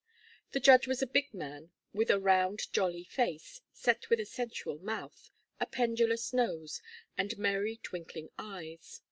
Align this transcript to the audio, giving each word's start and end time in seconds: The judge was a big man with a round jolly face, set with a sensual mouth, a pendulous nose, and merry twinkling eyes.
The 0.53 0.59
judge 0.59 0.87
was 0.87 1.03
a 1.03 1.05
big 1.05 1.31
man 1.31 1.69
with 1.93 2.09
a 2.09 2.19
round 2.19 2.73
jolly 2.73 3.03
face, 3.03 3.61
set 3.71 4.09
with 4.09 4.19
a 4.19 4.25
sensual 4.25 4.79
mouth, 4.79 5.29
a 5.59 5.67
pendulous 5.67 6.33
nose, 6.33 6.81
and 7.19 7.37
merry 7.37 7.77
twinkling 7.83 8.31
eyes. 8.35 8.99